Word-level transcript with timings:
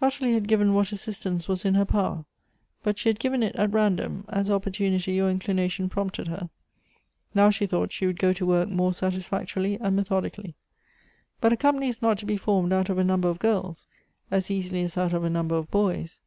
Ottilie 0.00 0.34
had 0.34 0.48
gi\'en 0.48 0.74
what 0.74 0.92
assistance 0.92 1.48
was 1.48 1.64
in 1.64 1.74
her 1.74 1.84
power, 1.84 2.24
but 2.84 3.00
she 3.00 3.08
had 3.08 3.18
given 3.18 3.42
it 3.42 3.56
at 3.56 3.72
ran 3.72 3.96
dom, 3.96 4.24
as 4.28 4.48
opportunity 4.48 5.20
or 5.20 5.28
inclination 5.28 5.88
prompted 5.88 6.28
her; 6.28 6.50
now 7.34 7.50
she 7.50 7.66
tliought 7.66 7.90
she 7.90 8.06
would 8.06 8.20
go 8.20 8.32
to 8.32 8.46
work 8.46 8.68
more 8.68 8.90
s.atisfactorily 8.90 9.78
and 9.80 9.96
methodically. 9.96 10.54
But 11.40 11.52
a 11.52 11.56
company 11.56 11.88
is 11.88 12.00
not 12.00 12.18
to 12.18 12.26
be 12.26 12.36
formed 12.36 12.72
out 12.72 12.90
of 12.90 12.98
a 12.98 13.02
number 13.02 13.28
of 13.28 13.40
girls, 13.40 13.88
as 14.30 14.52
easily 14.52 14.84
as 14.84 14.96
out 14.96 15.12
of 15.12 15.24
a 15.24 15.28
number 15.30 15.56
of 15.56 15.68
boys. 15.68 16.20